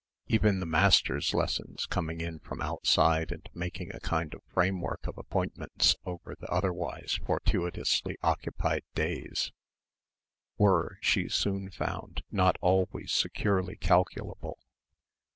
Even 0.25 0.59
the 0.59 0.65
masters' 0.65 1.31
lessons, 1.35 1.85
coming 1.85 2.21
in 2.21 2.39
from 2.39 2.59
outside 2.59 3.31
and 3.31 3.47
making 3.53 3.93
a 3.93 3.99
kind 3.99 4.33
of 4.33 4.41
framework 4.51 5.05
of 5.05 5.15
appointments 5.15 5.95
over 6.05 6.33
the 6.33 6.49
otherwise 6.51 7.19
fortuitously 7.23 8.17
occupied 8.23 8.81
days, 8.95 9.51
were, 10.57 10.97
she 11.01 11.29
soon 11.29 11.69
found, 11.69 12.23
not 12.31 12.57
always 12.61 13.11
securely 13.13 13.75
calculable. 13.75 14.57